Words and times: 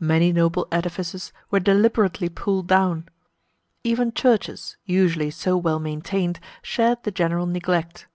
Many 0.00 0.32
noble 0.32 0.66
edifices 0.72 1.32
were 1.52 1.60
deliberately 1.60 2.28
pulled 2.28 2.66
down. 2.66 3.06
Even 3.84 4.12
churches, 4.12 4.76
usually 4.84 5.30
so 5.30 5.56
well 5.56 5.78
maintained, 5.78 6.40
shared 6.60 6.98
the 7.04 7.12
general 7.12 7.46
neglect. 7.46 8.08